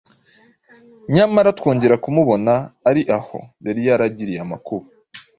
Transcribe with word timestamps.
nyamara 1.15 1.49
twongera 1.59 1.95
kumubona 2.03 2.53
ari 2.89 3.01
aho 3.17 3.37
yari 3.65 3.81
yaragiriye 3.87 4.39
amakuba. 4.45 4.85